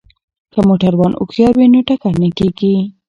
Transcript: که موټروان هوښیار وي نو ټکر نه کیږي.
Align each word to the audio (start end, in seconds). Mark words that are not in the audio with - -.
که 0.53 0.59
موټروان 0.67 1.11
هوښیار 1.15 1.53
وي 1.55 1.67
نو 1.73 1.79
ټکر 1.87 2.13
نه 2.21 2.29
کیږي. 2.37 2.73